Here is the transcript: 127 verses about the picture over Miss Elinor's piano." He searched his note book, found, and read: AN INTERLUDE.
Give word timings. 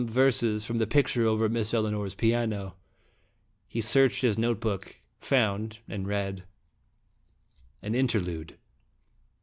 127 0.01 0.23
verses 0.25 0.67
about 0.67 0.79
the 0.79 0.87
picture 0.87 1.27
over 1.27 1.47
Miss 1.47 1.75
Elinor's 1.75 2.15
piano." 2.15 2.73
He 3.67 3.81
searched 3.81 4.23
his 4.23 4.35
note 4.35 4.59
book, 4.59 4.95
found, 5.19 5.77
and 5.87 6.07
read: 6.07 6.43
AN 7.83 7.93
INTERLUDE. 7.93 8.57